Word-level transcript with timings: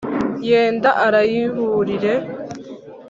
Yenda 0.49 0.89
arayiburire 1.05 2.13